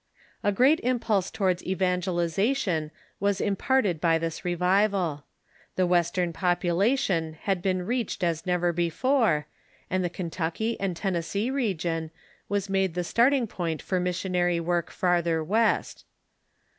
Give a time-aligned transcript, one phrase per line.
[0.43, 5.25] A great impulse towards evangelization was imparted by this revival.
[5.75, 9.45] The Western population had been reached as never before,
[9.91, 11.65] and the Kentucky and Tennessee regrion
[12.09, 12.13] Results..•'..^
[12.49, 16.03] was made the starting point for missionary work farther west.